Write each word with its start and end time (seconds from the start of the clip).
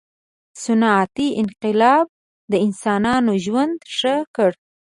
•صنعتي 0.63 1.27
انقلاب 1.41 2.05
د 2.51 2.53
انسانانو 2.65 3.31
ژوند 3.45 3.77
ښه 3.95 4.15
کړ. 4.35 4.51